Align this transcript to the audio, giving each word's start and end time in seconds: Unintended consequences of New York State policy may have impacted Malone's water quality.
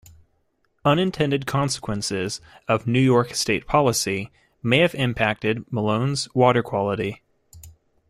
Unintended 0.83 1.45
consequences 1.45 2.41
of 2.67 2.87
New 2.87 2.99
York 2.99 3.35
State 3.35 3.67
policy 3.67 4.31
may 4.63 4.79
have 4.79 4.95
impacted 4.95 5.71
Malone's 5.71 6.27
water 6.33 6.63
quality. 6.63 7.21